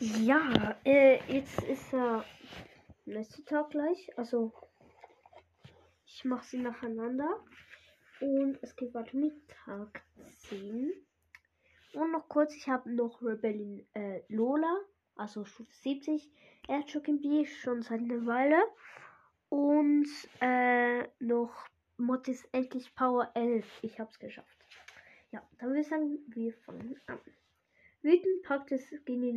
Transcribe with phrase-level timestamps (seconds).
[0.00, 2.24] Ja, äh, jetzt ist der
[3.04, 4.16] nächste Tag gleich.
[4.16, 4.52] Also,
[6.06, 7.28] ich mache sie nacheinander.
[8.20, 10.04] Und es geht weiter mit Tag
[10.48, 10.92] 10.
[11.94, 14.78] Und noch kurz, ich habe noch Rebellion äh, Lola,
[15.16, 16.30] also Stufe 70.
[16.68, 18.62] Erdschok B schon seit einer Weile.
[19.48, 20.06] Und
[20.40, 21.66] äh, noch
[21.96, 23.66] Mottis endlich Power 11.
[23.82, 24.67] Ich habe es geschafft.
[25.30, 27.20] Ja, dann sagen, wir fangen an.
[28.02, 29.32] Wütend packt es Skinny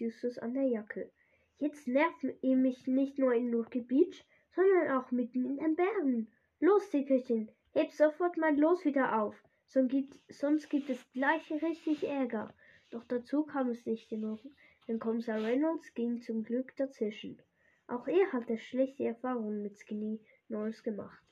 [0.00, 1.12] Justus an der Jacke.
[1.58, 3.50] Jetzt nervt ihr mich nicht nur in
[3.86, 6.32] Beach, sondern auch mitten in den Bergen.
[6.58, 12.04] Los, Dickerchen, heb sofort mein Los wieder auf, sonst gibt, sonst gibt es gleich richtig
[12.04, 12.54] Ärger.
[12.90, 14.40] Doch dazu kam es nicht genug,
[14.88, 17.40] denn Kommissar Reynolds ging zum Glück dazwischen.
[17.86, 21.22] Auch er hatte schlechte Erfahrungen mit Skinny Norris gemacht.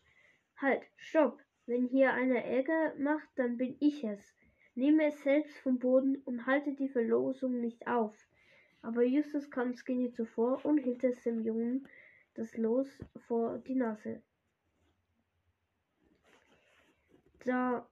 [0.57, 1.43] Halt, stopp!
[1.67, 4.35] Wenn hier einer Ärger macht, dann bin ich es.
[4.75, 8.15] Nehme es selbst vom Boden und halte die Verlosung nicht auf.
[8.83, 11.89] Aber Justus kam Skinny zuvor und hielt es dem Jungen
[12.35, 12.89] das Los
[13.27, 14.21] vor die Nase.
[17.45, 17.89] Da,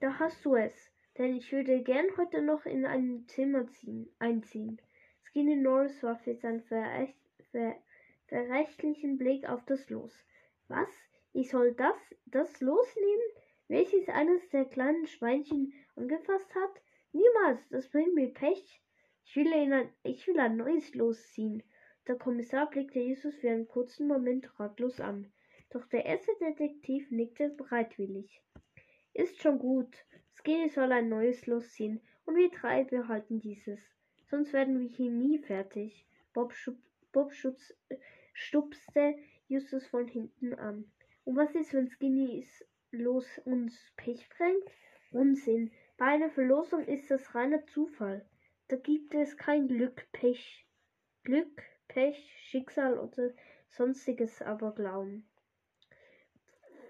[0.00, 0.90] da hast du es.
[1.18, 4.80] Denn ich würde gern heute noch in ein Zimmer ziehen, einziehen.
[5.22, 7.16] Skinny Norris warf jetzt einen verächt,
[7.52, 7.76] ver,
[8.26, 10.12] verrechtlichen Blick auf das Los.
[10.66, 10.88] Was?
[11.34, 13.34] Ich soll das, das losnehmen?
[13.68, 16.82] welches eines der kleinen Schweinchen angefasst hat?
[17.12, 18.80] Niemals, das bringt mir Pech.
[19.24, 21.62] Ich will, ein, ich will ein neues losziehen.
[22.06, 25.32] Der Kommissar blickte Jesus für einen kurzen Moment ratlos an.
[25.70, 28.42] Doch der erste Detektiv nickte bereitwillig.
[29.14, 29.96] Ist schon gut.
[30.34, 33.80] Skinny soll ein neues losziehen und wir drei behalten dieses.
[34.28, 36.06] Sonst werden wir hier nie fertig.
[36.34, 36.76] Bob, schub,
[37.12, 37.96] Bob schutz, äh,
[38.34, 39.16] stupste
[39.48, 40.90] Justus von hinten an.
[41.24, 42.46] Und was ist, wenn Skinny
[42.90, 44.70] los uns Pech bringt?
[45.10, 45.70] Unsinn.
[45.96, 48.26] Bei einer Verlosung ist das reiner Zufall.
[48.68, 50.66] Da gibt es kein Glück, Pech.
[51.22, 52.18] Glück, Pech,
[52.48, 53.30] Schicksal oder
[53.68, 55.26] sonstiges Aberglauben.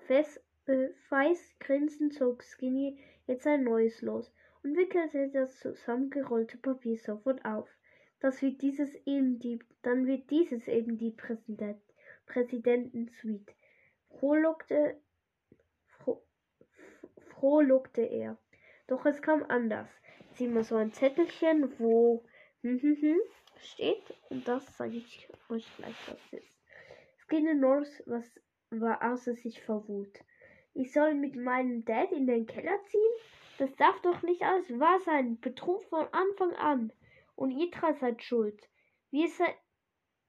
[0.06, 6.96] Fest, äh, feist grinsend zog Skinny jetzt ein neues los und wickelte das zusammengerollte Papier
[6.96, 7.68] sofort auf.
[8.20, 11.80] Das wird dieses eben die, dann wird dieses eben die Präsident,
[12.26, 13.52] Präsidentensuite.
[14.24, 15.02] Frohlockte
[17.28, 18.38] frohlockte er.
[18.86, 19.90] Doch es kam anders.
[20.32, 22.24] Sieh mal so ein Zettelchen, wo
[22.62, 23.20] hm, hm, hm,
[23.58, 24.14] steht.
[24.30, 26.58] Und das sage ich euch gleich, was es ist.
[27.18, 28.40] Skinner Norris was
[28.70, 30.18] war außer sich vor Wut.
[30.72, 33.14] Ich soll mit meinem Dad in den Keller ziehen?
[33.58, 35.38] Das darf doch nicht alles wahr sein.
[35.38, 36.94] Betrug von Anfang an.
[37.36, 38.70] Und ihr drei seid schuld.
[39.10, 39.44] Wir, se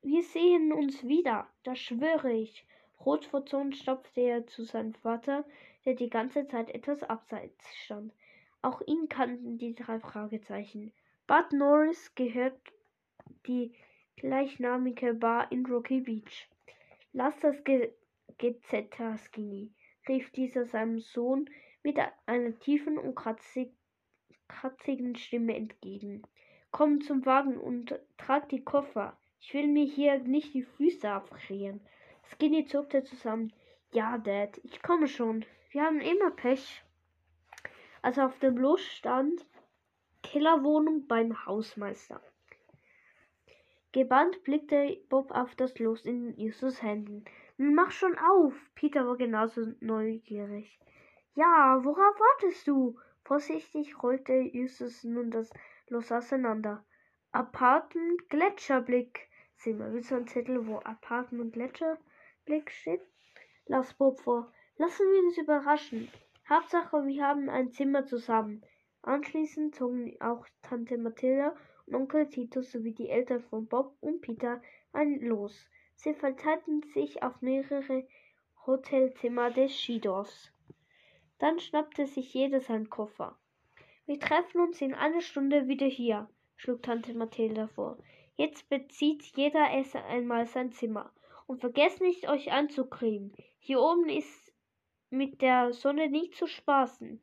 [0.01, 2.67] wir sehen uns wieder, das schwöre ich.
[3.05, 5.45] Rot vor Zorn stopfte er zu seinem Vater,
[5.85, 8.11] der die ganze Zeit etwas abseits stand.
[8.61, 10.91] Auch ihn kannten die drei Fragezeichen.
[11.27, 12.59] Bud Norris gehört
[13.45, 13.73] die
[14.17, 16.49] gleichnamige Bar in Rocky Beach.
[17.13, 17.93] Lass das Ge
[18.37, 19.71] Gezetter, Skinny,
[20.09, 21.49] rief dieser seinem Sohn
[21.83, 23.71] mit einer tiefen und kratzig,
[24.47, 26.23] kratzigen Stimme entgegen.
[26.71, 29.15] Komm zum Wagen und trag die Koffer.
[29.39, 31.79] Ich will mir hier nicht die Füße abfrieren.
[32.31, 33.53] Skinny zuckte zusammen.
[33.91, 35.45] Ja, Dad, ich komme schon.
[35.71, 36.83] Wir haben immer Pech.
[38.01, 39.45] Als auf dem Los stand
[40.21, 42.21] Kellerwohnung beim Hausmeister.
[43.91, 47.23] Gebannt blickte Bob auf das Los in Justus Händen.
[47.57, 48.53] Mach schon auf!
[48.75, 50.79] Peter war genauso neugierig.
[51.35, 52.99] Ja, worauf wartest du?
[53.23, 55.49] Vorsichtig rollte Justus nun das
[55.87, 56.83] Los auseinander.
[57.31, 59.29] Apartment Gletscherblick.
[59.55, 61.53] Sieh mal, wie so ein Zettel, wo Apartment
[62.45, 63.01] Gletscherblick steht?
[63.65, 64.51] Lass Bob vor.
[64.77, 66.11] Lassen wir uns überraschen.
[66.47, 68.63] Hauptsache, wir haben ein Zimmer zusammen.
[69.01, 71.55] Anschließend zogen auch Tante Mathilda
[71.87, 74.61] und Onkel Titus sowie die Eltern von Bob und Peter
[74.93, 75.69] ein Los.
[75.95, 78.07] Sie verteilten sich auf mehrere
[78.65, 80.51] Hotelzimmer des Skidorfs.
[81.39, 83.37] Dann schnappte sich jeder seinen Koffer.
[84.05, 87.97] Wir treffen uns in einer Stunde wieder hier, schlug Tante Mathilda vor.
[88.35, 91.11] Jetzt bezieht jeder erst einmal sein Zimmer.
[91.47, 93.33] Und vergesst nicht, euch anzukriegen.
[93.59, 94.53] Hier oben ist
[95.09, 97.21] mit der Sonne nicht zu spaßen.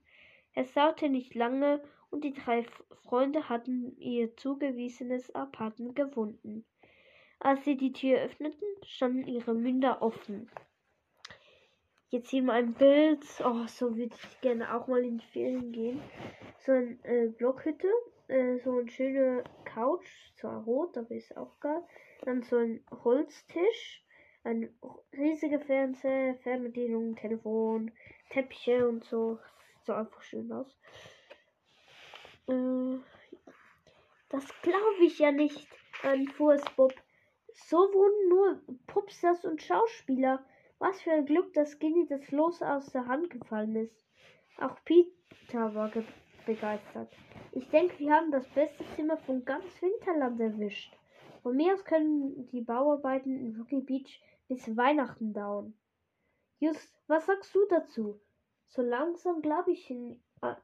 [0.54, 2.64] Es dauerte nicht lange und die drei
[3.04, 6.64] Freunde hatten ihr zugewiesenes Apartment gefunden.
[7.40, 10.48] Als sie die Tür öffneten, standen ihre Münder offen.
[12.10, 13.24] Jetzt hier mal ein Bild.
[13.42, 16.00] Oh, so würde ich gerne auch mal in die Ferien gehen.
[16.58, 17.88] So eine äh, Blockhütte.
[18.28, 20.06] Äh, so eine schöne Couch.
[20.36, 21.82] Zwar rot, aber ist auch geil.
[22.20, 24.01] Dann so ein Holztisch
[24.44, 24.74] ein
[25.12, 27.92] riesiger Fernseher, Fernbedienung, Telefon,
[28.30, 29.38] Teppiche und so.
[29.84, 30.76] so einfach schön aus.
[32.48, 32.98] Äh,
[34.30, 35.68] das glaube ich ja nicht,
[36.36, 36.94] fuhr es Bob.
[37.54, 40.44] So wurden nur Popstars und Schauspieler.
[40.78, 44.04] Was für ein Glück, dass Skinny das Los aus der Hand gefallen ist.
[44.58, 45.92] Auch Peter war
[46.44, 47.12] begeistert.
[47.52, 50.92] Ich denke, wir haben das beste Zimmer von ganz Winterland erwischt.
[51.42, 54.20] Von mir aus können die Bauarbeiten in Rocky Beach
[54.52, 55.72] bis Weihnachten dauern.
[56.60, 58.20] Just, was sagst du dazu?
[58.68, 59.90] So langsam glaube ich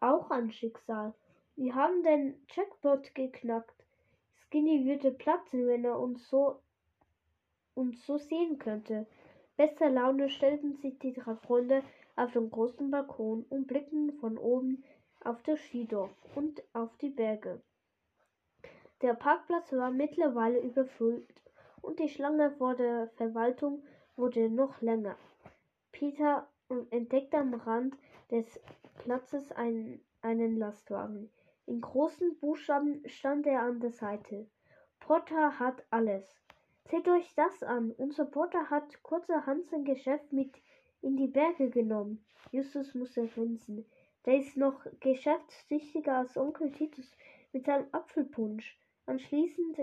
[0.01, 1.15] auch an Schicksal.
[1.57, 3.87] Wir haben den Jackpot geknackt.
[4.37, 6.61] Skinny würde platzen, wenn er uns so
[7.75, 9.07] uns so sehen könnte.
[9.57, 11.83] Bester Laune stellten sich die drei Freunde
[12.15, 14.85] auf den großen Balkon und blickten von oben
[15.25, 17.63] auf das Skidorf und auf die Berge.
[19.01, 21.39] Der Parkplatz war mittlerweile überfüllt
[21.99, 23.83] die Schlange vor der Verwaltung
[24.17, 25.17] wurde noch länger.
[25.93, 26.49] Peter
[26.91, 27.97] entdeckte am Rand
[28.31, 28.61] des
[28.99, 31.31] Platzes einen, einen Lastwagen.
[31.67, 34.49] In großen Buchstaben stand er an der Seite.
[35.01, 36.41] Potter hat alles.
[36.91, 37.93] Seht euch das an.
[37.93, 40.55] Unser Potter hat kurzerhand sein Geschäft mit
[41.01, 42.25] in die Berge genommen.
[42.53, 43.85] Justus musste grinsen.
[44.25, 47.17] Der ist noch geschäftstüchtiger als Onkel Titus
[47.53, 48.79] mit seinem Apfelpunsch.
[49.09, 49.79] Anschließend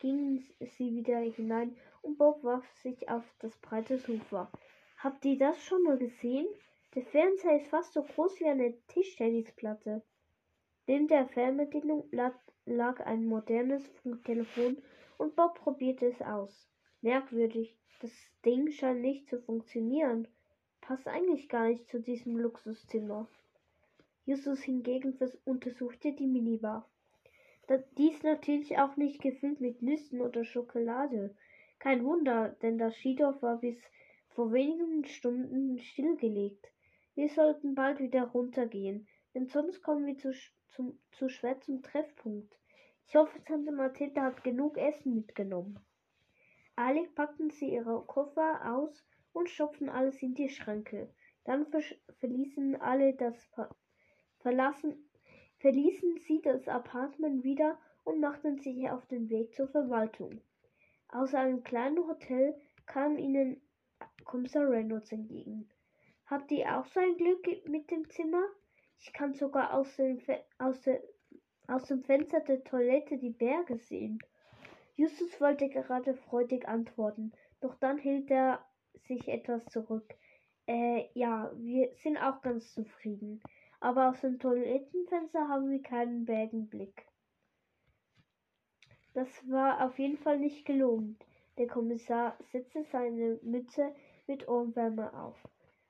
[0.00, 4.50] gingen sie wieder hinein und Bob warf sich auf das breite Sofa.
[4.96, 6.46] Habt ihr das schon mal gesehen?
[6.94, 10.02] Der Fernseher ist fast so groß wie eine Tischtennisplatte.
[10.86, 12.34] Neben der Fernbedienung lag,
[12.64, 14.78] lag ein modernes Funktelefon
[15.18, 16.66] und Bob probierte es aus.
[17.02, 18.12] Merkwürdig, das
[18.46, 20.26] Ding scheint nicht zu funktionieren.
[20.80, 23.28] Passt eigentlich gar nicht zu diesem Luxuszimmer.
[24.24, 26.89] Justus hingegen untersuchte die Minibar.
[27.96, 31.36] Dies natürlich auch nicht gefüllt mit Nüssen oder Schokolade.
[31.78, 33.78] Kein Wunder, denn das Skidorf war bis
[34.30, 36.66] vor wenigen Stunden stillgelegt.
[37.14, 40.32] Wir sollten bald wieder runtergehen, denn sonst kommen wir zu,
[40.68, 42.52] zum, zu schwer zum Treffpunkt.
[43.06, 45.78] Ich hoffe, Tante Mathilde hat genug Essen mitgenommen.
[46.76, 51.12] Eilig packten sie ihre Koffer aus und stopften alles in die Schränke.
[51.44, 51.66] Dann
[52.18, 53.36] verließen alle das
[54.40, 55.09] verlassen,
[55.60, 60.40] verließen sie das Apartment wieder und machten sich auf den Weg zur Verwaltung.
[61.08, 62.54] Aus einem kleinen Hotel
[62.86, 63.60] kam ihnen
[64.24, 65.68] Kommissar Reynolds entgegen.
[66.26, 68.44] Habt ihr auch so ein Glück mit dem Zimmer?
[68.98, 70.20] Ich kann sogar aus dem,
[70.58, 71.02] aus, der,
[71.68, 74.18] aus dem Fenster der Toilette die Berge sehen.
[74.96, 78.64] Justus wollte gerade freudig antworten, doch dann hielt er
[79.06, 80.14] sich etwas zurück.
[80.66, 83.42] Äh, ja, wir sind auch ganz zufrieden
[83.80, 87.06] aber aus dem Toilettenfenster haben wir keinen Bergenblick.
[89.14, 91.18] Das war auf jeden Fall nicht gelogen.
[91.58, 93.94] Der Kommissar setzte seine Mütze
[94.26, 95.36] mit Ohrenwärme auf.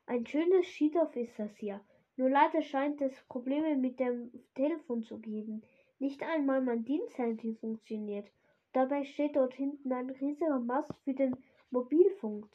[0.07, 1.81] Ein schönes Skidorf ist das hier.
[2.17, 5.63] Nur leider scheint es Probleme mit dem Telefon zu geben.
[5.99, 8.31] Nicht einmal mein Diensthandy funktioniert.
[8.73, 11.37] Dabei steht dort hinten ein riesiger Mast für den
[11.71, 12.49] Mobilfunk.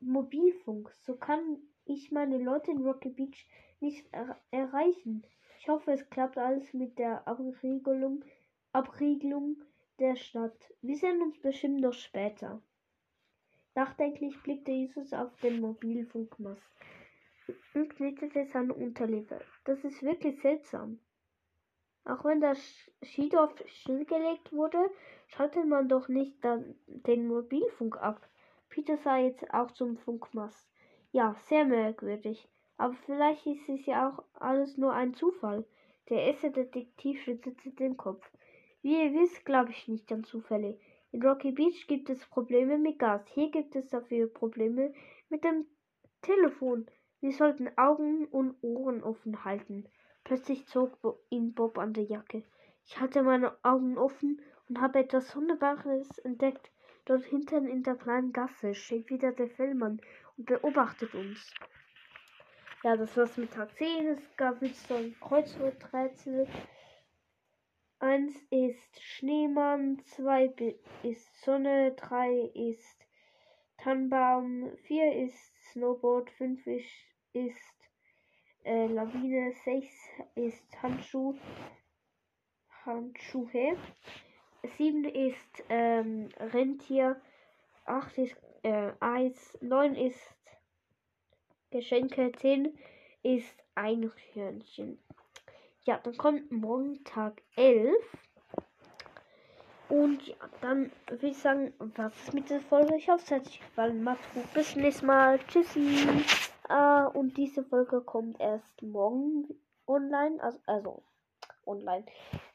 [0.00, 0.92] Mobilfunk.
[0.92, 3.46] So kann ich meine Leute in Rocky Beach
[3.80, 5.24] nicht er erreichen.
[5.58, 8.24] Ich hoffe, es klappt alles mit der Abriegelung,
[8.72, 9.62] Abriegelung
[9.98, 10.72] der Stadt.
[10.80, 12.62] Wir sehen uns bestimmt noch später.
[13.74, 16.62] Nachdenklich blickte Jesus auf den Mobilfunkmast
[17.74, 19.40] und knitete seine Unterlippe.
[19.64, 21.00] Das ist wirklich seltsam.
[22.04, 22.58] Auch wenn das
[23.04, 24.90] Skidorf stillgelegt wurde,
[25.28, 26.42] schaltet man doch nicht
[26.86, 28.28] den Mobilfunk ab.
[28.68, 30.71] Peter sah jetzt auch zum Funkmast.
[31.14, 32.48] Ja, sehr merkwürdig.
[32.78, 35.66] Aber vielleicht ist es ja auch alles nur ein Zufall.
[36.08, 38.28] Der erste Detektiv schüttelte den Kopf.
[38.80, 40.78] Wie ihr wisst, glaube ich nicht an Zufälle.
[41.10, 43.28] In Rocky Beach gibt es Probleme mit Gas.
[43.34, 44.94] Hier gibt es dafür Probleme
[45.28, 45.66] mit dem
[46.22, 46.86] Telefon.
[47.20, 49.84] Wir sollten Augen und Ohren offen halten.
[50.24, 50.96] Plötzlich zog
[51.28, 52.42] ihn Bob an der Jacke.
[52.86, 56.70] Ich halte meine Augen offen und habe etwas Sonderbares entdeckt.
[57.04, 60.00] Dort hinten in der kleinen Gasse steht wieder der Fellmann
[60.36, 61.52] und beobachtet uns.
[62.82, 64.08] Ja, das war's mit Tag 10.
[64.08, 66.48] Es gab wieder so ein Kreuzworträtsel.
[68.00, 70.52] 1 ist Schneemann, 2
[71.04, 73.06] ist Sonne, 3 ist
[73.78, 76.90] Tannenbaum, 4 ist Snowboard, 5 ist,
[77.32, 77.90] ist
[78.64, 79.86] äh, Lawine, 6
[80.34, 81.36] ist Handschuh,
[82.84, 83.76] Handschuhe,
[84.78, 87.20] 7 ist ähm, Rentier,
[87.84, 90.20] 8 ist äh, Eis, 9 ist
[91.70, 92.76] Geschenke 10
[93.22, 94.98] ist Einhörnchen.
[95.84, 97.94] Ja, dann kommt morgen Tag 11.
[99.88, 102.96] Und ja, dann würde ich sagen, was ist mit der Folge?
[102.96, 104.02] Ich hoffe, es hat euch gefallen.
[104.02, 104.52] Macht's gut.
[104.54, 105.38] Bis nächstes Mal.
[105.48, 106.06] Tschüssi.
[106.68, 109.48] Äh, und diese Folge kommt erst morgen
[109.86, 110.42] online.
[110.42, 111.02] Also, also
[111.66, 112.04] online.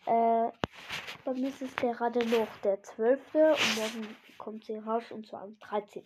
[0.05, 0.51] Äh,
[1.25, 3.19] bei mir ist es gerade noch der 12.
[3.33, 6.03] und morgen kommt sie raus und zwar am 13.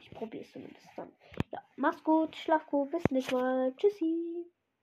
[0.00, 1.12] Ich probiere es zumindest dann.
[1.52, 3.74] Ja, mach's gut, schlaf gut, bis nächstes Mal.
[3.76, 4.46] Tschüssi.